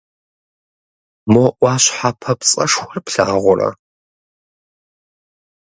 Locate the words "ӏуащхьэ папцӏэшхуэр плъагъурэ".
1.57-3.69